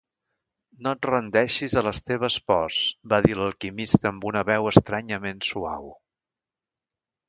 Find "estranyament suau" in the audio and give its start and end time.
4.75-5.91